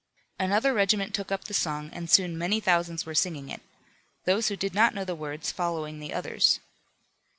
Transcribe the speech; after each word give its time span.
Another 0.39 0.73
regiment 0.73 1.13
took 1.13 1.31
up 1.31 1.43
the 1.43 1.53
song, 1.53 1.91
and 1.93 2.09
soon 2.09 2.35
many 2.35 2.59
thousands 2.59 3.05
were 3.05 3.13
singing 3.13 3.49
it; 3.49 3.61
those 4.25 4.47
who 4.47 4.55
did 4.55 4.73
not 4.73 4.95
know 4.95 5.05
the 5.05 5.13
words 5.13 5.51
following 5.51 5.99
the 5.99 6.11
others. 6.11 6.59